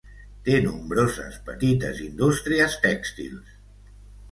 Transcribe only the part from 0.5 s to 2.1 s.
nombroses petites